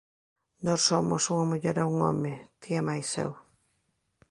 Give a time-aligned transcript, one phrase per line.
[0.65, 3.31] Nós somos unha muller e un home, ti e máis eu.